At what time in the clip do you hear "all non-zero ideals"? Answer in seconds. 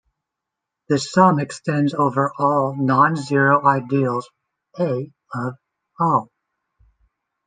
2.39-4.27